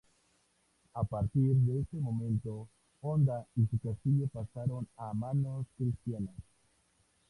[0.95, 2.67] A partir de este momento
[3.01, 6.33] Onda y su castillo pasaron a manos cristianas.